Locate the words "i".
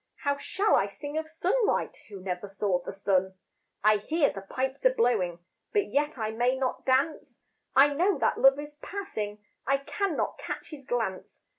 0.73-0.87, 3.83-3.97, 6.17-6.31, 7.75-7.93, 9.67-9.77